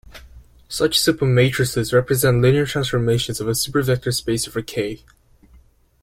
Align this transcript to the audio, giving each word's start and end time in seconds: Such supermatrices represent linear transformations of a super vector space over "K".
Such 0.67 0.97
supermatrices 0.97 1.93
represent 1.93 2.41
linear 2.41 2.65
transformations 2.65 3.39
of 3.39 3.47
a 3.47 3.53
super 3.53 3.83
vector 3.83 4.11
space 4.11 4.47
over 4.47 4.63
"K". 4.63 5.03